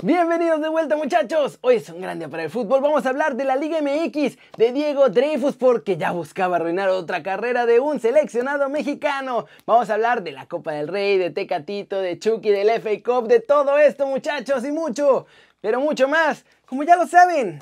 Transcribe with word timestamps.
Bienvenidos 0.00 0.60
de 0.60 0.68
vuelta 0.68 0.94
muchachos, 0.94 1.58
hoy 1.60 1.74
es 1.74 1.88
un 1.88 2.00
gran 2.00 2.20
día 2.20 2.28
para 2.28 2.44
el 2.44 2.50
fútbol, 2.50 2.80
vamos 2.80 3.04
a 3.04 3.08
hablar 3.08 3.34
de 3.34 3.42
la 3.42 3.56
Liga 3.56 3.80
MX, 3.82 4.38
de 4.56 4.72
Diego 4.72 5.08
Dreyfus 5.08 5.56
porque 5.56 5.96
ya 5.96 6.12
buscaba 6.12 6.54
arruinar 6.54 6.88
otra 6.90 7.24
carrera 7.24 7.66
de 7.66 7.80
un 7.80 7.98
seleccionado 7.98 8.68
mexicano, 8.68 9.46
vamos 9.66 9.90
a 9.90 9.94
hablar 9.94 10.22
de 10.22 10.30
la 10.30 10.46
Copa 10.46 10.70
del 10.70 10.86
Rey, 10.86 11.18
de 11.18 11.30
Tecatito, 11.30 12.00
de 12.00 12.16
Chucky, 12.16 12.50
del 12.50 12.70
FA 12.80 13.02
Cup, 13.04 13.26
de 13.26 13.40
todo 13.40 13.76
esto 13.76 14.06
muchachos 14.06 14.64
y 14.64 14.70
mucho, 14.70 15.26
pero 15.60 15.80
mucho 15.80 16.06
más, 16.06 16.44
como 16.64 16.84
ya 16.84 16.94
lo 16.94 17.08
saben, 17.08 17.58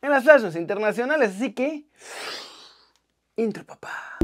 en 0.00 0.10
las 0.10 0.22
flashes 0.22 0.54
internacionales, 0.54 1.32
así 1.34 1.52
que... 1.52 1.82
Intro 3.34 3.64
papá. 3.64 4.18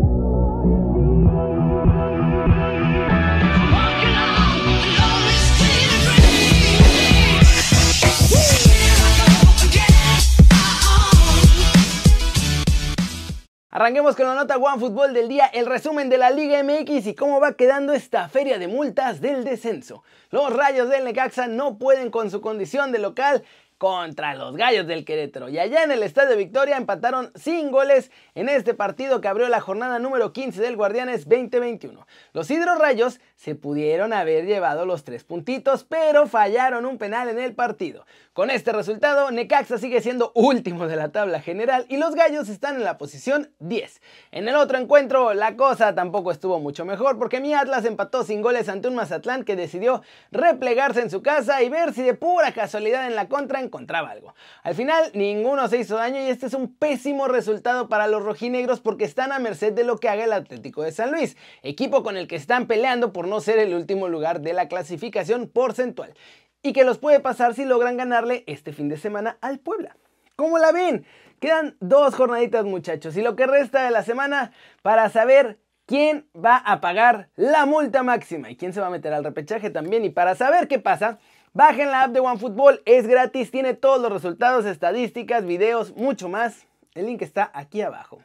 Arranquemos 13.78 14.16
con 14.16 14.26
la 14.26 14.34
nota 14.34 14.56
One 14.56 14.80
Fútbol 14.80 15.14
del 15.14 15.28
día, 15.28 15.46
el 15.46 15.64
resumen 15.64 16.08
de 16.08 16.18
la 16.18 16.30
Liga 16.30 16.60
MX 16.64 17.06
y 17.06 17.14
cómo 17.14 17.38
va 17.38 17.52
quedando 17.52 17.92
esta 17.92 18.28
feria 18.28 18.58
de 18.58 18.66
multas 18.66 19.20
del 19.20 19.44
descenso. 19.44 20.02
Los 20.32 20.52
rayos 20.52 20.90
del 20.90 21.04
Necaxa 21.04 21.46
no 21.46 21.78
pueden 21.78 22.10
con 22.10 22.28
su 22.28 22.40
condición 22.40 22.90
de 22.90 22.98
local 22.98 23.44
contra 23.78 24.34
los 24.34 24.56
Gallos 24.56 24.88
del 24.88 25.04
Querétaro. 25.04 25.48
Y 25.48 25.60
allá 25.60 25.84
en 25.84 25.92
el 25.92 26.02
Estadio 26.02 26.36
Victoria 26.36 26.76
empataron 26.76 27.30
sin 27.36 27.70
goles 27.70 28.10
en 28.34 28.48
este 28.48 28.74
partido 28.74 29.20
que 29.20 29.28
abrió 29.28 29.48
la 29.48 29.60
jornada 29.60 30.00
número 30.00 30.32
15 30.32 30.60
del 30.60 30.74
Guardianes 30.74 31.28
2021. 31.28 32.04
Los 32.32 32.48
Rayos 32.80 33.20
se 33.38 33.54
pudieron 33.54 34.12
haber 34.12 34.46
llevado 34.46 34.84
los 34.84 35.04
tres 35.04 35.22
puntitos, 35.22 35.84
pero 35.84 36.26
fallaron 36.26 36.84
un 36.84 36.98
penal 36.98 37.28
en 37.28 37.38
el 37.38 37.54
partido. 37.54 38.04
Con 38.32 38.50
este 38.50 38.72
resultado, 38.72 39.30
Necaxa 39.30 39.78
sigue 39.78 40.00
siendo 40.00 40.32
último 40.34 40.88
de 40.88 40.96
la 40.96 41.12
tabla 41.12 41.40
general 41.40 41.86
y 41.88 41.98
los 41.98 42.16
Gallos 42.16 42.48
están 42.48 42.74
en 42.74 42.84
la 42.84 42.98
posición 42.98 43.52
10. 43.60 44.02
En 44.32 44.48
el 44.48 44.56
otro 44.56 44.76
encuentro, 44.76 45.34
la 45.34 45.54
cosa 45.54 45.94
tampoco 45.94 46.32
estuvo 46.32 46.58
mucho 46.58 46.84
mejor 46.84 47.16
porque 47.16 47.40
mi 47.40 47.54
Atlas 47.54 47.84
empató 47.84 48.24
sin 48.24 48.42
goles 48.42 48.68
ante 48.68 48.88
un 48.88 48.96
Mazatlán 48.96 49.44
que 49.44 49.54
decidió 49.54 50.02
replegarse 50.32 51.00
en 51.00 51.10
su 51.10 51.22
casa 51.22 51.62
y 51.62 51.68
ver 51.68 51.94
si 51.94 52.02
de 52.02 52.14
pura 52.14 52.50
casualidad 52.50 53.06
en 53.06 53.14
la 53.14 53.28
contra 53.28 53.60
encontraba 53.60 54.10
algo. 54.10 54.34
Al 54.64 54.74
final, 54.74 55.12
ninguno 55.14 55.68
se 55.68 55.78
hizo 55.78 55.94
daño 55.94 56.20
y 56.20 56.26
este 56.26 56.46
es 56.46 56.54
un 56.54 56.74
pésimo 56.74 57.28
resultado 57.28 57.88
para 57.88 58.08
los 58.08 58.24
rojinegros 58.24 58.80
porque 58.80 59.04
están 59.04 59.30
a 59.30 59.38
merced 59.38 59.72
de 59.72 59.84
lo 59.84 59.98
que 59.98 60.08
haga 60.08 60.24
el 60.24 60.32
Atlético 60.32 60.82
de 60.82 60.90
San 60.90 61.12
Luis, 61.12 61.36
equipo 61.62 62.02
con 62.02 62.16
el 62.16 62.26
que 62.26 62.34
están 62.34 62.66
peleando 62.66 63.12
por 63.12 63.27
no 63.28 63.40
ser 63.40 63.58
el 63.58 63.74
último 63.74 64.08
lugar 64.08 64.40
de 64.40 64.52
la 64.52 64.68
clasificación 64.68 65.48
porcentual 65.48 66.14
y 66.62 66.72
que 66.72 66.84
los 66.84 66.98
puede 66.98 67.20
pasar 67.20 67.54
si 67.54 67.64
logran 67.64 67.96
ganarle 67.96 68.44
este 68.46 68.72
fin 68.72 68.88
de 68.88 68.96
semana 68.96 69.38
al 69.40 69.58
Puebla. 69.58 69.96
¿Cómo 70.36 70.58
la 70.58 70.72
ven? 70.72 71.06
Quedan 71.40 71.76
dos 71.80 72.14
jornaditas 72.14 72.64
muchachos 72.64 73.16
y 73.16 73.22
lo 73.22 73.36
que 73.36 73.46
resta 73.46 73.84
de 73.84 73.90
la 73.90 74.02
semana 74.02 74.52
para 74.82 75.08
saber 75.08 75.58
quién 75.86 76.26
va 76.34 76.56
a 76.56 76.80
pagar 76.80 77.28
la 77.36 77.64
multa 77.66 78.02
máxima 78.02 78.50
y 78.50 78.56
quién 78.56 78.72
se 78.72 78.80
va 78.80 78.88
a 78.88 78.90
meter 78.90 79.12
al 79.12 79.24
repechaje 79.24 79.70
también 79.70 80.04
y 80.04 80.10
para 80.10 80.34
saber 80.34 80.66
qué 80.66 80.78
pasa 80.78 81.18
Bajen 81.54 81.90
la 81.90 82.04
app 82.04 82.12
de 82.12 82.20
OneFootball, 82.20 82.82
es 82.84 83.06
gratis, 83.06 83.50
tiene 83.50 83.74
todos 83.74 84.00
los 84.00 84.12
resultados, 84.12 84.66
estadísticas, 84.66 85.44
videos, 85.44 85.96
mucho 85.96 86.28
más. 86.28 86.66
El 86.94 87.06
link 87.06 87.22
está 87.22 87.50
aquí 87.54 87.80
abajo. 87.80 88.20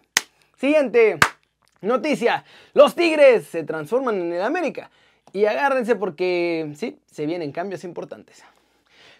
Siguiente 0.57 1.17
noticia, 1.83 2.43
los 2.73 2.95
Tigres 2.95 3.47
se 3.47 3.63
transforman 3.63 4.19
en 4.19 4.33
el 4.33 4.41
América. 4.41 4.89
Y 5.31 5.45
agárrense 5.45 5.95
porque 5.95 6.71
sí, 6.75 6.99
se 7.11 7.25
vienen 7.25 7.51
cambios 7.51 7.83
importantes. 7.83 8.43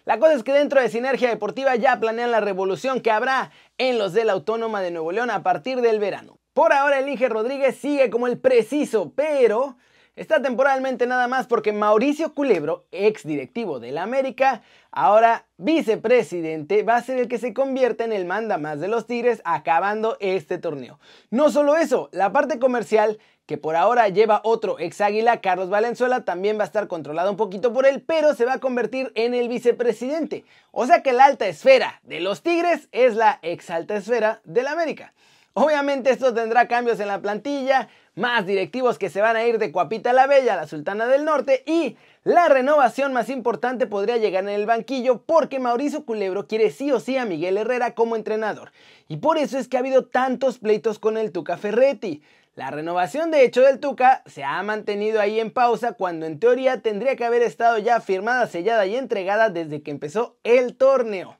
La 0.04 0.18
cosa 0.18 0.34
es 0.34 0.42
que 0.42 0.52
dentro 0.52 0.80
de 0.80 0.88
Sinergia 0.88 1.30
Deportiva 1.30 1.74
ya 1.76 1.98
planean 1.98 2.30
la 2.30 2.40
revolución 2.40 3.00
que 3.00 3.10
habrá 3.10 3.50
en 3.78 3.98
los 3.98 4.12
de 4.12 4.24
la 4.24 4.34
Autónoma 4.34 4.82
de 4.82 4.90
Nuevo 4.90 5.12
León 5.12 5.30
a 5.30 5.42
partir 5.42 5.80
del 5.80 5.98
verano. 5.98 6.38
Por 6.52 6.72
ahora 6.72 6.98
el 6.98 7.08
Inge 7.08 7.28
Rodríguez 7.28 7.76
sigue 7.76 8.10
como 8.10 8.26
el 8.26 8.38
preciso, 8.38 9.12
pero 9.16 9.76
Está 10.16 10.40
temporalmente 10.40 11.08
nada 11.08 11.26
más 11.26 11.48
porque 11.48 11.72
Mauricio 11.72 12.34
Culebro, 12.34 12.84
ex 12.92 13.26
directivo 13.26 13.80
de 13.80 13.90
la 13.90 14.04
América, 14.04 14.62
ahora 14.92 15.46
vicepresidente, 15.56 16.84
va 16.84 16.94
a 16.94 17.02
ser 17.02 17.18
el 17.18 17.26
que 17.26 17.38
se 17.38 17.52
convierta 17.52 18.04
en 18.04 18.12
el 18.12 18.24
manda 18.24 18.56
más 18.56 18.78
de 18.78 18.86
los 18.86 19.08
Tigres 19.08 19.42
acabando 19.44 20.16
este 20.20 20.58
torneo. 20.58 21.00
No 21.30 21.50
solo 21.50 21.74
eso, 21.74 22.10
la 22.12 22.30
parte 22.30 22.60
comercial 22.60 23.18
que 23.46 23.58
por 23.58 23.74
ahora 23.74 24.08
lleva 24.08 24.40
otro 24.44 24.78
ex 24.78 25.00
águila, 25.00 25.40
Carlos 25.40 25.68
Valenzuela, 25.68 26.24
también 26.24 26.58
va 26.58 26.62
a 26.62 26.66
estar 26.66 26.86
controlado 26.86 27.32
un 27.32 27.36
poquito 27.36 27.72
por 27.72 27.84
él, 27.84 28.00
pero 28.06 28.34
se 28.34 28.44
va 28.44 28.52
a 28.52 28.60
convertir 28.60 29.10
en 29.16 29.34
el 29.34 29.48
vicepresidente. 29.48 30.44
O 30.70 30.86
sea 30.86 31.02
que 31.02 31.12
la 31.12 31.24
alta 31.24 31.48
esfera 31.48 32.00
de 32.04 32.20
los 32.20 32.44
Tigres 32.44 32.88
es 32.92 33.16
la 33.16 33.40
ex 33.42 33.68
alta 33.68 33.96
esfera 33.96 34.40
de 34.44 34.62
la 34.62 34.70
América. 34.70 35.12
Obviamente 35.54 36.10
esto 36.10 36.34
tendrá 36.34 36.66
cambios 36.66 36.98
en 36.98 37.06
la 37.06 37.20
plantilla, 37.20 37.88
más 38.14 38.46
directivos 38.46 38.98
que 38.98 39.10
se 39.10 39.20
van 39.20 39.36
a 39.36 39.44
ir 39.44 39.58
de 39.58 39.72
Cuapita 39.72 40.12
la 40.12 40.26
Bella, 40.26 40.56
la 40.56 40.66
Sultana 40.66 41.06
del 41.06 41.24
Norte 41.24 41.62
y 41.66 41.96
la 42.22 42.48
renovación 42.48 43.12
más 43.12 43.28
importante 43.28 43.86
podría 43.86 44.16
llegar 44.16 44.44
en 44.44 44.50
el 44.50 44.66
banquillo 44.66 45.22
porque 45.22 45.58
Mauricio 45.58 46.04
Culebro 46.04 46.46
quiere 46.46 46.70
sí 46.70 46.92
o 46.92 47.00
sí 47.00 47.16
a 47.16 47.24
Miguel 47.24 47.56
Herrera 47.56 47.94
como 47.94 48.16
entrenador. 48.16 48.72
Y 49.08 49.16
por 49.16 49.36
eso 49.36 49.58
es 49.58 49.68
que 49.68 49.76
ha 49.76 49.80
habido 49.80 50.06
tantos 50.06 50.58
pleitos 50.58 50.98
con 50.98 51.18
el 51.18 51.32
Tuca 51.32 51.56
Ferretti. 51.56 52.22
La 52.54 52.70
renovación 52.70 53.32
de 53.32 53.44
hecho 53.44 53.62
del 53.62 53.80
Tuca 53.80 54.22
se 54.26 54.44
ha 54.44 54.62
mantenido 54.62 55.20
ahí 55.20 55.40
en 55.40 55.50
pausa 55.50 55.94
cuando 55.94 56.24
en 56.26 56.38
teoría 56.38 56.80
tendría 56.82 57.16
que 57.16 57.24
haber 57.24 57.42
estado 57.42 57.78
ya 57.78 58.00
firmada, 58.00 58.46
sellada 58.46 58.86
y 58.86 58.94
entregada 58.94 59.50
desde 59.50 59.82
que 59.82 59.90
empezó 59.90 60.36
el 60.44 60.76
torneo. 60.76 61.36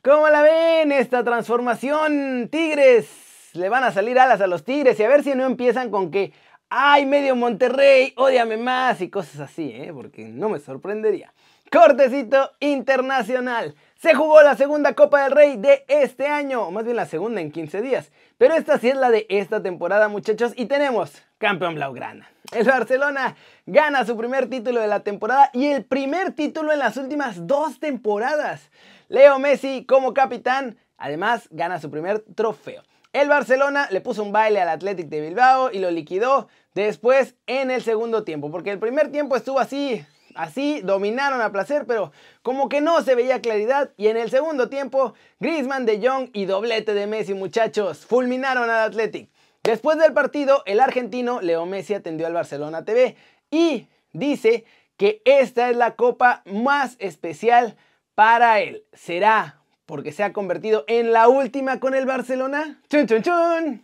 ¿Cómo 0.00 0.28
la 0.28 0.42
ven 0.42 0.92
esta 0.92 1.24
transformación, 1.24 2.48
Tigres? 2.50 3.31
Le 3.54 3.68
van 3.68 3.84
a 3.84 3.92
salir 3.92 4.18
alas 4.18 4.40
a 4.40 4.46
los 4.46 4.64
Tigres 4.64 4.98
y 4.98 5.02
a 5.02 5.08
ver 5.08 5.22
si 5.22 5.34
no 5.34 5.44
empiezan 5.44 5.90
con 5.90 6.10
que, 6.10 6.32
ay, 6.68 7.06
medio 7.06 7.36
Monterrey, 7.36 8.12
odiame 8.16 8.56
más 8.56 9.00
y 9.00 9.10
cosas 9.10 9.40
así, 9.40 9.70
¿eh? 9.74 9.90
porque 9.92 10.24
no 10.24 10.48
me 10.48 10.58
sorprendería. 10.58 11.32
Cortecito 11.70 12.52
internacional. 12.60 13.74
Se 13.96 14.14
jugó 14.14 14.42
la 14.42 14.56
segunda 14.56 14.94
Copa 14.94 15.22
del 15.22 15.32
Rey 15.32 15.56
de 15.56 15.86
este 15.88 16.26
año, 16.26 16.64
o 16.64 16.70
más 16.70 16.84
bien 16.84 16.96
la 16.96 17.06
segunda 17.06 17.40
en 17.40 17.50
15 17.50 17.80
días. 17.80 18.12
Pero 18.36 18.54
esta 18.54 18.78
sí 18.78 18.90
es 18.90 18.96
la 18.96 19.10
de 19.10 19.26
esta 19.30 19.62
temporada, 19.62 20.08
muchachos, 20.08 20.52
y 20.54 20.66
tenemos 20.66 21.22
campeón 21.38 21.76
Blaugrana. 21.76 22.28
El 22.52 22.66
Barcelona 22.66 23.36
gana 23.64 24.04
su 24.04 24.18
primer 24.18 24.50
título 24.50 24.80
de 24.80 24.86
la 24.86 25.00
temporada 25.00 25.48
y 25.54 25.68
el 25.68 25.86
primer 25.86 26.32
título 26.32 26.72
en 26.72 26.78
las 26.78 26.98
últimas 26.98 27.46
dos 27.46 27.80
temporadas. 27.80 28.70
Leo 29.08 29.38
Messi 29.38 29.86
como 29.86 30.12
capitán, 30.12 30.76
además 30.98 31.48
gana 31.50 31.80
su 31.80 31.90
primer 31.90 32.22
trofeo. 32.34 32.82
El 33.12 33.28
Barcelona 33.28 33.88
le 33.90 34.00
puso 34.00 34.22
un 34.22 34.32
baile 34.32 34.60
al 34.60 34.70
Athletic 34.70 35.08
de 35.08 35.20
Bilbao 35.20 35.70
y 35.70 35.80
lo 35.80 35.90
liquidó 35.90 36.48
después 36.74 37.34
en 37.46 37.70
el 37.70 37.82
segundo 37.82 38.24
tiempo, 38.24 38.50
porque 38.50 38.70
el 38.70 38.78
primer 38.78 39.12
tiempo 39.12 39.36
estuvo 39.36 39.60
así, 39.60 40.02
así, 40.34 40.80
dominaron 40.80 41.42
a 41.42 41.52
placer, 41.52 41.84
pero 41.86 42.10
como 42.40 42.70
que 42.70 42.80
no 42.80 43.02
se 43.02 43.14
veía 43.14 43.42
claridad 43.42 43.90
y 43.98 44.06
en 44.06 44.16
el 44.16 44.30
segundo 44.30 44.70
tiempo 44.70 45.12
Griezmann 45.40 45.84
de 45.84 46.00
Jong 46.06 46.30
y 46.32 46.46
doblete 46.46 46.94
de 46.94 47.06
Messi, 47.06 47.34
muchachos, 47.34 48.06
fulminaron 48.06 48.70
al 48.70 48.88
Athletic. 48.88 49.28
Después 49.62 49.98
del 49.98 50.14
partido, 50.14 50.62
el 50.64 50.80
argentino 50.80 51.42
Leo 51.42 51.66
Messi 51.66 51.92
atendió 51.92 52.26
al 52.26 52.32
Barcelona 52.32 52.86
TV 52.86 53.16
y 53.50 53.88
dice 54.14 54.64
que 54.96 55.20
esta 55.26 55.68
es 55.68 55.76
la 55.76 55.96
copa 55.96 56.42
más 56.46 56.96
especial 56.98 57.76
para 58.14 58.60
él. 58.60 58.84
Será 58.94 59.61
porque 59.86 60.12
se 60.12 60.22
ha 60.22 60.32
convertido 60.32 60.84
en 60.86 61.12
la 61.12 61.28
última 61.28 61.80
con 61.80 61.94
el 61.94 62.06
Barcelona. 62.06 62.80
¡Chun, 62.88 63.06
chun, 63.06 63.22
chun! 63.22 63.82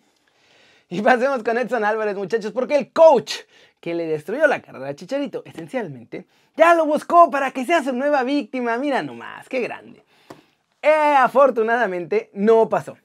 Y 0.88 1.02
pasemos 1.02 1.42
con 1.42 1.58
Edson 1.58 1.84
Álvarez, 1.84 2.16
muchachos, 2.16 2.52
porque 2.52 2.76
el 2.76 2.92
coach 2.92 3.34
que 3.80 3.94
le 3.94 4.06
destruyó 4.06 4.46
la 4.46 4.62
carrera 4.62 4.88
a 4.88 4.94
Chicharito, 4.94 5.42
esencialmente, 5.44 6.26
ya 6.56 6.74
lo 6.74 6.86
buscó 6.86 7.30
para 7.30 7.50
que 7.50 7.64
sea 7.64 7.84
su 7.84 7.92
nueva 7.92 8.24
víctima. 8.24 8.78
Mira 8.78 9.02
nomás, 9.02 9.48
qué 9.48 9.60
grande. 9.60 10.02
Eh, 10.82 11.14
afortunadamente, 11.16 12.30
no 12.32 12.68
pasó. 12.68 12.96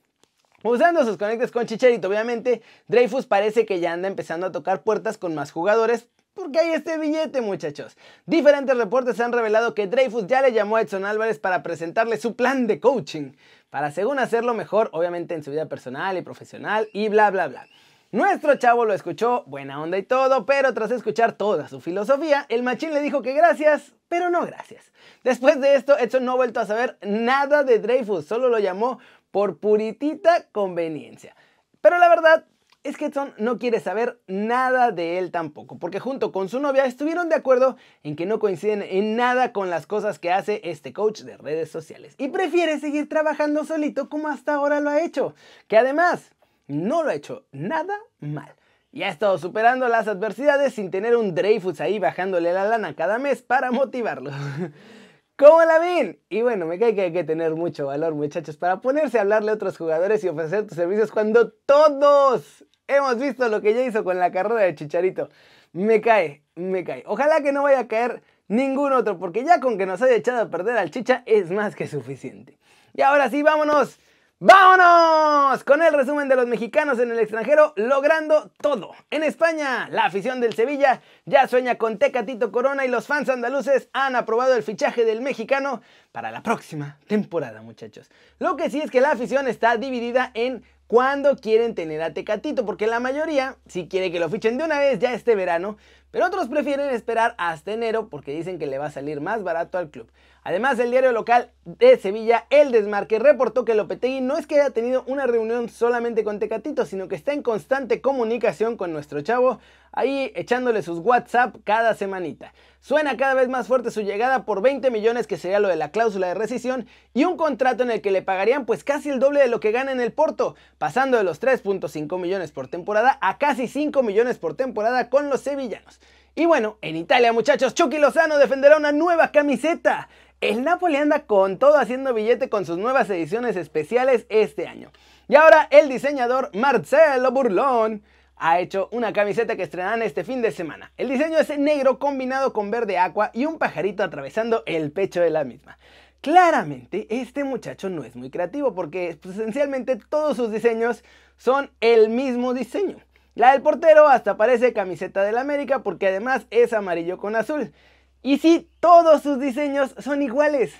Usando 0.64 1.04
sus 1.06 1.18
conectes 1.18 1.52
con 1.52 1.66
Chicharito, 1.66 2.08
obviamente, 2.08 2.62
Dreyfus 2.88 3.26
parece 3.26 3.66
que 3.66 3.82
ya 3.82 3.92
anda 3.92 4.08
empezando 4.08 4.48
a 4.48 4.52
tocar 4.52 4.84
puertas 4.84 5.18
con 5.18 5.36
más 5.36 5.52
jugadores 5.52 6.08
porque 6.34 6.60
hay 6.60 6.72
este 6.74 6.98
billete, 6.98 7.42
muchachos. 7.42 7.98
Diferentes 8.26 8.78
reportes 8.78 9.20
han 9.20 9.32
revelado 9.32 9.74
que 9.74 9.88
Dreyfus 9.88 10.28
ya 10.28 10.42
le 10.42 10.52
llamó 10.52 10.78
a 10.78 10.82
Edson 10.82 11.06
Álvarez 11.06 11.40
para 11.40 11.64
presentarle 11.64 12.18
su 12.18 12.36
plan 12.36 12.68
de 12.68 12.80
coaching, 12.80 13.34
para 13.70 13.92
según 13.92 14.20
hacerlo 14.20 14.54
mejor, 14.54 14.90
obviamente 14.94 15.34
en 15.34 15.44
su 15.44 15.52
vida 15.52 15.68
personal 15.68 16.18
y 16.18 16.22
profesional 16.22 16.90
y 16.94 17.10
bla 17.10 17.32
bla 17.32 17.48
bla. 17.48 17.68
Nuestro 18.12 18.56
chavo 18.58 18.86
lo 18.86 18.94
escuchó, 18.94 19.44
buena 19.48 19.82
onda 19.82 19.98
y 19.98 20.04
todo, 20.04 20.46
pero 20.46 20.74
tras 20.76 20.92
escuchar 20.92 21.34
toda 21.34 21.68
su 21.68 21.82
filosofía, 21.82 22.46
el 22.50 22.62
machín 22.62 22.94
le 22.94 23.02
dijo 23.02 23.24
que 23.24 23.34
gracias, 23.34 23.94
pero 24.08 24.30
no 24.30 24.46
gracias. 24.46 24.92
Después 25.24 25.60
de 25.60 25.74
esto, 25.74 25.98
Edson 25.98 26.24
no 26.24 26.34
ha 26.34 26.36
vuelto 26.36 26.60
a 26.60 26.68
saber 26.68 27.00
nada 27.02 27.64
de 27.64 27.80
Dreyfus, 27.80 28.26
solo 28.26 28.50
lo 28.50 28.60
llamó 28.60 29.00
por 29.32 29.58
puritita 29.58 30.46
conveniencia. 30.52 31.36
Pero 31.82 31.98
la 31.98 32.08
verdad, 32.08 32.46
es 32.84 32.98
que 32.98 33.06
Edson 33.06 33.34
no 33.38 33.58
quiere 33.58 33.80
saber 33.80 34.20
nada 34.28 34.92
de 34.92 35.18
él 35.18 35.32
tampoco, 35.32 35.80
porque 35.80 36.00
junto 36.00 36.32
con 36.32 36.50
su 36.50 36.60
novia 36.60 36.86
estuvieron 36.86 37.30
de 37.30 37.36
acuerdo 37.36 37.78
en 38.04 38.16
que 38.16 38.26
no 38.26 38.40
coinciden 38.40 38.82
en 38.82 39.16
nada 39.16 39.54
con 39.54 39.70
las 39.70 39.88
cosas 39.88 40.20
que 40.20 40.32
hace 40.32 40.60
este 40.64 40.92
coach 40.92 41.22
de 41.22 41.38
redes 41.38 41.72
sociales 41.72 42.16
y 42.18 42.28
prefiere 42.28 42.80
seguir 42.80 43.08
trabajando 43.08 43.64
solito 43.64 44.10
como 44.10 44.28
hasta 44.28 44.56
ahora 44.56 44.82
lo 44.82 44.90
ha 44.90 45.02
hecho, 45.02 45.34
que 45.68 45.78
además 45.78 46.32
no 46.68 47.04
lo 47.04 47.10
ha 47.10 47.16
hecho 47.16 47.46
nada 47.52 47.98
mal. 48.20 48.54
Y 48.92 49.02
ha 49.02 49.10
estado 49.10 49.40
superando 49.40 49.88
las 49.88 50.08
adversidades 50.08 50.76
sin 50.76 50.92
tener 50.92 51.16
un 51.16 51.34
Dreyfus 51.34 51.82
ahí 51.82 51.98
bajándole 51.98 52.54
la 52.54 52.66
lana 52.66 52.96
cada 52.96 53.18
mes 53.18 53.42
para 53.42 53.72
motivarlo. 53.72 54.30
¿Cómo 55.36 55.64
la 55.64 55.80
ven? 55.80 56.20
Y 56.30 56.44
bueno, 56.44 56.68
me 56.68 56.78
cae 56.78 56.94
que 56.94 57.02
hay 57.02 57.12
que 57.12 57.24
tener 57.24 57.56
mucho 57.56 57.88
valor, 57.88 58.14
muchachos, 58.14 58.56
para 58.56 58.82
ponerse 58.82 59.18
a 59.18 59.22
hablarle 59.22 59.50
a 59.50 59.56
otros 59.56 59.78
jugadores 59.78 60.24
y 60.24 60.28
ofrecer 60.28 60.68
tus 60.68 60.78
servicios 60.78 61.12
cuando 61.12 61.50
todos 61.50 62.66
hemos 62.98 63.18
visto 63.18 63.48
lo 63.50 63.62
que 63.62 63.74
ya 63.74 63.84
hizo 63.84 64.04
con 64.04 64.20
la 64.20 64.32
carrera 64.32 64.62
de 64.62 64.76
Chicharito. 64.76 65.30
Me 65.72 66.02
cae, 66.02 66.44
me 66.56 66.84
cae. 66.84 67.04
Ojalá 67.08 67.42
que 67.42 67.52
no 67.52 67.64
vaya 67.64 67.80
a 67.80 67.88
caer 67.88 68.22
ningún 68.48 68.94
otro, 68.94 69.18
porque 69.18 69.44
ya 69.44 69.60
con 69.60 69.78
que 69.78 69.86
nos 69.86 70.02
haya 70.02 70.16
echado 70.16 70.42
a 70.42 70.50
perder 70.50 70.78
al 70.78 70.92
Chicha 70.92 71.24
es 71.26 71.52
más 71.52 71.76
que 71.76 71.88
suficiente. 71.88 72.58
Y 72.94 73.02
ahora 73.02 73.30
sí, 73.30 73.42
vámonos 73.42 74.00
¡Vámonos! 74.46 75.64
Con 75.64 75.82
el 75.82 75.94
resumen 75.94 76.28
de 76.28 76.36
los 76.36 76.48
mexicanos 76.48 77.00
en 77.00 77.10
el 77.12 77.20
extranjero 77.20 77.72
logrando 77.78 78.52
todo. 78.62 78.92
En 79.10 79.24
España, 79.24 79.88
la 79.90 80.04
afición 80.04 80.42
del 80.42 80.54
Sevilla 80.54 81.02
ya 81.24 81.48
sueña 81.48 81.78
con 81.78 81.98
Tecatito 81.98 82.52
Corona 82.52 82.86
y 82.86 82.90
los 82.90 83.08
fans 83.08 83.30
andaluces 83.30 83.88
han 83.94 84.18
aprobado 84.18 84.54
el 84.54 84.64
fichaje 84.64 85.06
del 85.06 85.22
mexicano 85.22 85.82
para 86.12 86.30
la 86.30 86.44
próxima 86.44 86.98
temporada, 87.08 87.62
muchachos. 87.62 88.12
Lo 88.38 88.58
que 88.58 88.70
sí 88.70 88.82
es 88.82 88.92
que 88.92 89.00
la 89.00 89.12
afición 89.12 89.48
está 89.48 89.78
dividida 89.78 90.32
en 90.34 90.66
cuándo 90.94 91.38
quieren 91.38 91.74
tener 91.74 92.04
a 92.04 92.14
Tecatito, 92.14 92.68
porque 92.68 92.86
la 92.86 93.00
mayoría 93.00 93.58
sí 93.66 93.88
quiere 93.88 94.12
que 94.12 94.20
lo 94.20 94.30
fichen 94.30 94.60
de 94.60 94.64
una 94.64 94.78
vez 94.78 95.00
ya 95.00 95.12
este 95.16 95.34
verano, 95.34 95.76
pero 96.14 96.28
otros 96.28 96.48
prefieren 96.48 96.92
esperar 96.92 97.34
hasta 97.40 97.74
enero 97.74 98.08
porque 98.08 98.36
dicen 98.36 98.60
que 98.60 98.68
le 98.68 98.78
va 98.78 98.86
a 98.86 98.92
salir 98.92 99.20
más 99.20 99.42
barato 99.42 99.80
al 99.80 99.90
club. 99.90 100.12
Además, 100.44 100.78
el 100.78 100.92
diario 100.92 101.12
local 101.12 101.50
de 101.66 101.98
Sevilla, 101.98 102.46
El 102.52 102.72
Desmarque, 102.72 103.18
reportó 103.18 103.66
que 103.66 103.74
Lopetegui 103.74 104.22
no 104.22 104.38
es 104.38 104.46
que 104.46 104.62
haya 104.62 104.70
tenido 104.70 105.04
una 105.08 105.26
reunión 105.26 105.70
solamente 105.70 106.24
con 106.24 106.38
Tecatito, 106.38 106.86
sino 106.86 107.08
que 107.08 107.16
está 107.16 107.34
en 107.34 107.42
constante 107.42 108.00
comunicación 108.00 108.78
con 108.78 108.94
nuestro 108.94 109.22
chavo, 109.22 109.60
ahí 109.92 110.32
echándole 110.36 110.84
sus 110.84 111.00
WhatsApp 111.00 111.56
cada 111.64 111.96
semanita. 111.96 112.54
Suena 112.82 113.16
cada 113.16 113.36
vez 113.36 113.48
más 113.48 113.68
fuerte 113.68 113.92
su 113.92 114.02
llegada 114.02 114.44
por 114.44 114.62
20 114.62 114.92
millones, 114.92 115.26
que 115.26 115.38
sería 115.38 115.62
lo 115.62 115.70
de 115.70 115.78
la 115.78 115.92
cláusula 115.92 116.28
de 116.28 116.34
rescisión, 116.34 116.86
y 117.14 117.24
un 117.24 117.38
contrato 117.38 117.84
en 117.84 117.92
el 117.92 118.02
que 118.02 118.12
le 118.12 118.22
pagarían 118.22 118.66
pues 118.66 118.84
casi 118.84 119.10
el 119.10 119.20
doble 119.20 119.40
de 119.40 119.48
lo 119.48 119.62
que 119.62 119.72
gana 119.72 119.94
en 119.94 120.02
el 120.02 120.12
Porto, 120.12 120.58
pasando 120.78 121.18
de 121.18 121.24
los 121.24 121.42
3.5 121.42 122.20
millones 122.20 122.52
por 122.52 122.68
temporada 122.68 123.18
a 123.22 123.38
casi 123.38 123.70
5 123.70 124.04
millones 124.04 124.38
por 124.38 124.56
temporada 124.56 125.10
con 125.10 125.30
los 125.30 125.40
sevillanos. 125.40 126.02
Y 126.36 126.48
bueno, 126.48 126.78
en 126.82 126.96
Italia 126.96 127.32
muchachos, 127.32 127.76
Chucky 127.76 128.00
Lozano 128.00 128.40
defenderá 128.40 128.78
una 128.78 128.92
nueva 128.92 129.32
camiseta. 129.32 130.10
El 130.42 130.64
Napoli 130.64 130.96
anda 130.96 131.28
con 131.28 131.60
todo 131.60 131.78
haciendo 131.78 132.12
billete 132.12 132.50
con 132.50 132.66
sus 132.66 132.80
nuevas 132.80 133.08
ediciones 133.12 133.56
especiales 133.56 134.26
este 134.30 134.68
año. 134.68 134.92
Y 135.28 135.36
ahora 135.36 135.68
el 135.70 135.90
diseñador 135.90 136.50
Marcelo 136.56 137.32
Burlón 137.32 138.02
ha 138.36 138.60
hecho 138.60 138.90
una 138.92 139.14
camiseta 139.14 139.56
que 139.56 139.62
estrenarán 139.62 140.02
este 140.02 140.24
fin 140.24 140.42
de 140.42 140.52
semana. 140.52 140.92
El 140.98 141.10
diseño 141.10 141.38
es 141.38 141.56
negro 141.60 142.00
combinado 142.00 142.52
con 142.52 142.72
verde 142.72 142.98
agua 142.98 143.30
y 143.32 143.46
un 143.46 143.60
pajarito 143.60 144.02
atravesando 144.02 144.64
el 144.66 144.92
pecho 144.92 145.22
de 145.22 145.30
la 145.30 145.44
misma. 145.44 145.78
Claramente, 146.22 147.06
este 147.12 147.44
muchacho 147.44 147.92
no 147.92 148.04
es 148.04 148.16
muy 148.16 148.32
creativo 148.32 148.74
porque 148.74 149.20
pues, 149.22 149.38
esencialmente 149.38 149.98
todos 149.98 150.36
sus 150.36 150.52
diseños 150.52 151.04
son 151.38 151.70
el 151.80 152.10
mismo 152.10 152.56
diseño. 152.56 152.98
La 153.36 153.52
del 153.52 153.62
portero 153.62 154.08
hasta 154.08 154.38
parece 154.38 154.74
camiseta 154.74 155.24
del 155.24 155.38
América 155.38 155.80
porque 155.80 156.08
además 156.08 156.46
es 156.52 156.72
amarillo 156.74 157.18
con 157.18 157.36
azul. 157.36 157.74
Y 158.22 158.38
sí, 158.38 158.70
todos 158.80 159.24
sus 159.24 159.40
diseños 159.40 159.96
son 160.00 160.22
iguales. 160.22 160.74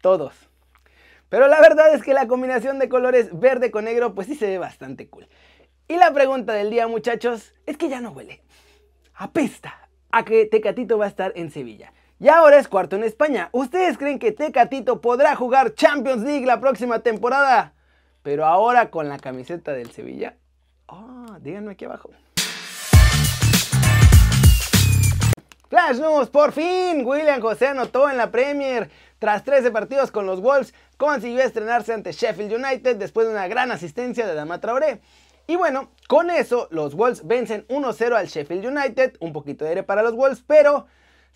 Todos. 0.00 0.34
Pero 1.28 1.46
la 1.46 1.60
verdad 1.60 1.94
es 1.94 2.02
que 2.02 2.14
la 2.14 2.26
combinación 2.26 2.78
de 2.78 2.88
colores 2.88 3.38
verde 3.38 3.70
con 3.70 3.84
negro 3.84 4.14
pues 4.14 4.26
sí 4.26 4.34
se 4.34 4.46
ve 4.46 4.58
bastante 4.58 5.08
cool. 5.08 5.28
Y 5.86 5.96
la 5.96 6.12
pregunta 6.12 6.52
del 6.52 6.70
día 6.70 6.88
muchachos 6.88 7.54
es 7.66 7.76
que 7.76 7.88
ya 7.88 8.00
no 8.00 8.10
huele. 8.10 8.42
Apesta 9.14 9.88
a 10.10 10.24
que 10.24 10.46
Tecatito 10.46 10.98
va 10.98 11.04
a 11.04 11.08
estar 11.08 11.32
en 11.36 11.50
Sevilla. 11.50 11.92
Y 12.18 12.28
ahora 12.28 12.58
es 12.58 12.66
cuarto 12.66 12.96
en 12.96 13.04
España. 13.04 13.48
¿Ustedes 13.52 13.96
creen 13.96 14.18
que 14.18 14.32
Tecatito 14.32 15.00
podrá 15.00 15.36
jugar 15.36 15.74
Champions 15.74 16.22
League 16.22 16.46
la 16.46 16.60
próxima 16.60 17.00
temporada? 17.00 17.74
Pero 18.22 18.44
ahora 18.44 18.90
con 18.90 19.08
la 19.08 19.18
camiseta 19.18 19.72
del 19.72 19.92
Sevilla. 19.92 20.36
Díganme 21.42 21.72
aquí 21.72 21.84
abajo. 21.84 22.10
Flash 25.68 25.98
News, 25.98 26.30
por 26.30 26.52
fin, 26.52 27.04
William 27.04 27.40
José 27.42 27.68
anotó 27.68 28.08
en 28.08 28.16
la 28.16 28.30
Premier. 28.30 28.90
Tras 29.18 29.44
13 29.44 29.70
partidos 29.70 30.10
con 30.10 30.26
los 30.26 30.40
Wolves, 30.40 30.72
consiguió 30.96 31.42
estrenarse 31.42 31.92
ante 31.92 32.12
Sheffield 32.12 32.54
United 32.54 32.96
después 32.96 33.26
de 33.26 33.32
una 33.32 33.48
gran 33.48 33.70
asistencia 33.70 34.26
de 34.26 34.34
Dama 34.34 34.60
Traoré. 34.60 35.00
Y 35.46 35.56
bueno, 35.56 35.90
con 36.08 36.30
eso 36.30 36.68
los 36.70 36.94
Wolves 36.94 37.26
vencen 37.26 37.66
1-0 37.68 38.14
al 38.14 38.28
Sheffield 38.28 38.66
United, 38.66 39.16
un 39.20 39.32
poquito 39.32 39.64
de 39.64 39.70
aire 39.70 39.82
para 39.82 40.02
los 40.02 40.14
Wolves, 40.14 40.42
pero 40.46 40.86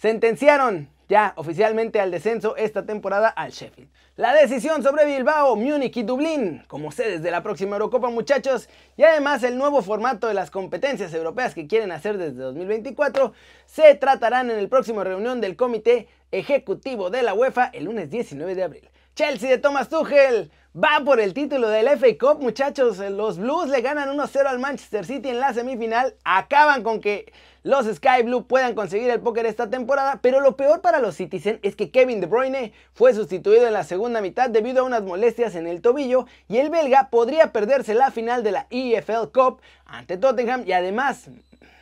sentenciaron 0.02 0.88
ya 1.08 1.32
oficialmente 1.36 2.00
al 2.00 2.10
descenso 2.10 2.56
esta 2.56 2.84
temporada 2.84 3.28
al 3.28 3.52
Sheffield. 3.52 3.88
La 4.16 4.34
decisión 4.34 4.82
sobre 4.82 5.06
Bilbao, 5.06 5.54
Múnich 5.54 5.96
y 5.96 6.02
Dublín 6.02 6.64
como 6.66 6.90
sedes 6.90 7.22
de 7.22 7.30
la 7.30 7.44
próxima 7.44 7.76
Eurocopa 7.76 8.10
muchachos 8.10 8.68
y 8.96 9.04
además 9.04 9.44
el 9.44 9.56
nuevo 9.56 9.80
formato 9.80 10.26
de 10.26 10.34
las 10.34 10.50
competencias 10.50 11.14
europeas 11.14 11.54
que 11.54 11.68
quieren 11.68 11.92
hacer 11.92 12.18
desde 12.18 12.42
2024 12.42 13.32
se 13.64 13.94
tratarán 13.94 14.50
en 14.50 14.58
el 14.58 14.68
próximo 14.68 15.04
reunión 15.04 15.40
del 15.40 15.54
Comité 15.54 16.08
Ejecutivo 16.32 17.08
de 17.08 17.22
la 17.22 17.34
UEFA 17.34 17.66
el 17.66 17.84
lunes 17.84 18.10
19 18.10 18.56
de 18.56 18.62
abril. 18.64 18.90
Chelsea 19.14 19.50
de 19.50 19.58
Thomas 19.58 19.88
Tuchel 19.88 20.50
va 20.74 21.02
por 21.04 21.20
el 21.20 21.34
título 21.34 21.68
del 21.68 21.88
FA 21.98 22.06
Cup, 22.18 22.42
muchachos. 22.42 22.98
Los 22.98 23.38
Blues 23.38 23.68
le 23.68 23.80
ganan 23.82 24.16
1-0 24.16 24.46
al 24.46 24.58
Manchester 24.58 25.04
City 25.04 25.28
en 25.28 25.40
la 25.40 25.52
semifinal. 25.52 26.14
Acaban 26.24 26.82
con 26.82 27.00
que 27.00 27.32
los 27.62 27.86
Sky 27.86 28.22
Blue 28.24 28.46
puedan 28.46 28.74
conseguir 28.74 29.10
el 29.10 29.20
póker 29.20 29.46
esta 29.46 29.68
temporada, 29.68 30.20
pero 30.22 30.40
lo 30.40 30.56
peor 30.56 30.80
para 30.80 30.98
los 30.98 31.16
Citizen 31.16 31.60
es 31.62 31.76
que 31.76 31.90
Kevin 31.90 32.20
De 32.20 32.26
Bruyne 32.26 32.72
fue 32.94 33.14
sustituido 33.14 33.66
en 33.66 33.72
la 33.72 33.84
segunda 33.84 34.20
mitad 34.20 34.50
debido 34.50 34.80
a 34.80 34.84
unas 34.84 35.02
molestias 35.02 35.54
en 35.54 35.66
el 35.66 35.82
tobillo 35.82 36.26
y 36.48 36.56
el 36.56 36.70
belga 36.70 37.08
podría 37.10 37.52
perderse 37.52 37.94
la 37.94 38.10
final 38.10 38.42
de 38.42 38.52
la 38.52 38.66
EFL 38.70 39.30
Cup 39.32 39.60
ante 39.84 40.16
Tottenham 40.16 40.64
y 40.66 40.72
además, 40.72 41.28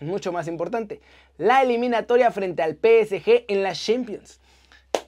mucho 0.01 0.33
más 0.33 0.49
importante, 0.49 1.01
la 1.39 1.63
eliminatoria 1.63 2.31
frente 2.31 2.63
al 2.63 2.75
PSG 2.75 3.45
en 3.49 3.63
la 3.63 3.73
Champions. 3.73 4.41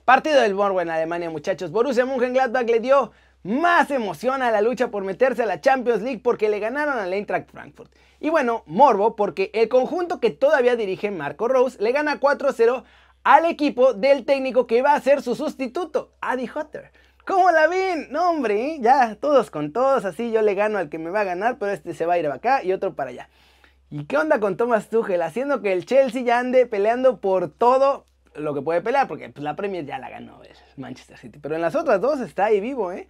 Partido 0.05 0.41
del 0.41 0.55
Morbo 0.55 0.81
en 0.81 0.89
Alemania, 0.89 1.29
muchachos. 1.29 1.71
Borussia 1.71 2.05
Mönchengladbach 2.05 2.65
le 2.65 2.79
dio 2.79 3.11
más 3.43 3.91
emoción 3.91 4.41
a 4.41 4.51
la 4.51 4.61
lucha 4.61 4.89
por 4.89 5.03
meterse 5.03 5.43
a 5.43 5.45
la 5.45 5.61
Champions 5.61 6.01
League 6.01 6.21
porque 6.23 6.49
le 6.49 6.59
ganaron 6.59 6.97
al 6.97 7.13
Eintracht 7.13 7.51
Frankfurt. 7.51 7.91
Y 8.19 8.29
bueno, 8.29 8.63
morbo 8.65 9.15
porque 9.15 9.51
el 9.53 9.67
conjunto 9.67 10.19
que 10.19 10.31
todavía 10.31 10.75
dirige 10.75 11.11
Marco 11.11 11.47
Rose 11.47 11.81
le 11.81 11.91
gana 11.91 12.19
4-0 12.19 12.83
al 13.23 13.45
equipo 13.45 13.93
del 13.93 14.25
técnico 14.25 14.65
que 14.65 14.81
va 14.81 14.93
a 14.93 15.01
ser 15.01 15.21
su 15.21 15.35
sustituto, 15.35 16.13
Adi 16.21 16.49
Hutter. 16.49 16.91
¿Cómo 17.25 17.51
la 17.51 17.67
ven? 17.67 18.07
No, 18.11 18.31
hombre, 18.31 18.75
¿eh? 18.75 18.77
ya 18.81 19.15
todos 19.15 19.49
con 19.49 19.71
todos, 19.71 20.03
así 20.03 20.31
yo 20.31 20.41
le 20.41 20.55
gano 20.55 20.77
al 20.77 20.89
que 20.89 20.99
me 20.99 21.09
va 21.09 21.21
a 21.21 21.25
ganar, 21.25 21.57
pero 21.57 21.71
este 21.71 21.93
se 21.93 22.05
va 22.05 22.15
a 22.15 22.17
ir 22.17 22.27
acá 22.27 22.63
y 22.63 22.73
otro 22.73 22.95
para 22.95 23.11
allá. 23.11 23.29
¿Y 23.89 24.05
qué 24.05 24.17
onda 24.17 24.39
con 24.39 24.57
Thomas 24.57 24.89
Tuchel? 24.89 25.21
Haciendo 25.21 25.61
que 25.61 25.71
el 25.71 25.85
Chelsea 25.85 26.23
ya 26.23 26.39
ande 26.39 26.65
peleando 26.65 27.21
por 27.21 27.49
todo 27.49 28.05
lo 28.35 28.53
que 28.53 28.61
puede 28.61 28.81
pelear, 28.81 29.07
porque 29.07 29.29
pues, 29.29 29.43
la 29.43 29.55
Premier 29.55 29.85
ya 29.85 29.99
la 29.99 30.09
ganó 30.09 30.41
el 30.43 30.49
Manchester 30.77 31.17
City. 31.17 31.39
Pero 31.39 31.55
en 31.55 31.61
las 31.61 31.75
otras 31.75 32.01
dos 32.01 32.19
está 32.19 32.45
ahí 32.45 32.59
vivo, 32.59 32.91
¿eh? 32.91 33.07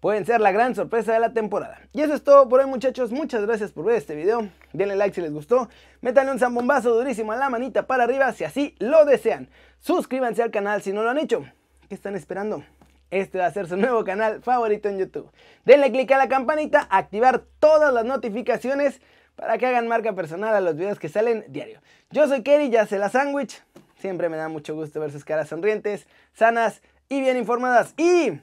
Pueden 0.00 0.24
ser 0.24 0.40
la 0.40 0.52
gran 0.52 0.74
sorpresa 0.74 1.12
de 1.12 1.20
la 1.20 1.32
temporada. 1.32 1.80
Y 1.92 2.02
eso 2.02 2.14
es 2.14 2.22
todo 2.22 2.48
por 2.48 2.60
hoy 2.60 2.66
muchachos, 2.66 3.10
muchas 3.10 3.44
gracias 3.44 3.72
por 3.72 3.84
ver 3.84 3.96
este 3.96 4.14
video, 4.14 4.48
denle 4.72 4.96
like 4.96 5.14
si 5.14 5.20
les 5.20 5.32
gustó, 5.32 5.68
métanle 6.00 6.32
un 6.32 6.38
zambombazo 6.38 6.94
durísimo 6.94 7.32
a 7.32 7.36
la 7.36 7.50
manita 7.50 7.86
para 7.86 8.04
arriba 8.04 8.32
si 8.32 8.44
así 8.44 8.74
lo 8.78 9.04
desean, 9.04 9.48
suscríbanse 9.80 10.42
al 10.42 10.50
canal 10.50 10.82
si 10.82 10.92
no 10.92 11.02
lo 11.02 11.10
han 11.10 11.18
hecho, 11.18 11.44
¿qué 11.88 11.94
están 11.94 12.14
esperando? 12.14 12.64
Este 13.10 13.38
va 13.38 13.46
a 13.46 13.50
ser 13.50 13.66
su 13.66 13.76
nuevo 13.76 14.04
canal 14.04 14.42
favorito 14.42 14.88
en 14.88 14.98
YouTube. 14.98 15.30
Denle 15.64 15.90
click 15.90 16.12
a 16.12 16.18
la 16.18 16.28
campanita, 16.28 16.86
activar 16.90 17.42
todas 17.58 17.92
las 17.92 18.04
notificaciones 18.04 19.00
para 19.34 19.56
que 19.56 19.66
hagan 19.66 19.88
marca 19.88 20.12
personal 20.14 20.54
a 20.54 20.60
los 20.60 20.76
videos 20.76 20.98
que 20.98 21.08
salen 21.08 21.44
diario. 21.48 21.80
Yo 22.10 22.28
soy 22.28 22.42
Kerry, 22.42 22.70
ya 22.70 22.86
sé 22.86 22.98
la 22.98 23.08
sándwich, 23.08 23.62
siempre 23.96 24.28
me 24.28 24.36
da 24.36 24.48
mucho 24.48 24.74
gusto 24.74 25.00
ver 25.00 25.10
sus 25.10 25.24
caras 25.24 25.48
sonrientes, 25.48 26.06
sanas 26.34 26.82
y 27.08 27.20
bien 27.20 27.36
informadas. 27.36 27.94
Y 27.96 28.40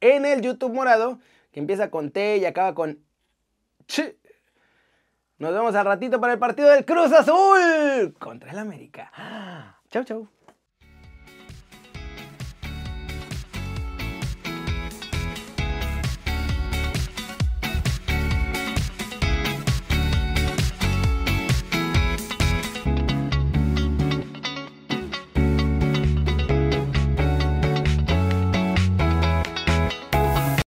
en 0.00 0.26
el 0.26 0.42
YouTube 0.42 0.72
morado, 0.72 1.18
que 1.52 1.60
empieza 1.60 1.90
con 1.90 2.10
T 2.10 2.38
y 2.38 2.44
acaba 2.44 2.74
con 2.74 2.98
Ch. 3.86 4.16
Nos 5.38 5.52
vemos 5.52 5.74
al 5.74 5.86
ratito 5.86 6.20
para 6.20 6.34
el 6.34 6.38
partido 6.38 6.68
del 6.68 6.84
Cruz 6.84 7.12
Azul 7.12 8.14
contra 8.18 8.50
el 8.52 8.58
América. 8.58 9.10
Chau, 9.90 10.04
chau. 10.04 10.28